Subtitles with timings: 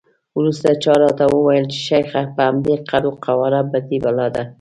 [0.37, 4.43] وروسته چا راته وویل چې شیخ په همدې قد وقواره بدي بلا دی.